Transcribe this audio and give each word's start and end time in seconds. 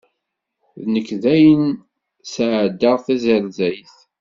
Nekk 0.93 1.09
dayen 1.21 1.65
sɛeddaɣ 2.33 2.97
tazerzayt. 3.05 3.95